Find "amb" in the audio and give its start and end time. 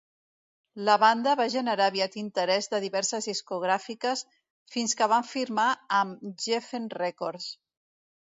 6.01-6.27